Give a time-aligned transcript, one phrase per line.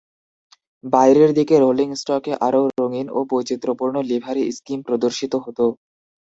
[0.83, 5.65] বাইরের দিকে রোলিং স্টকে আরও রঙিন ও বৈচিত্র্যপূর্ণ লিভারি স্কিম প্রদর্শিত হতো।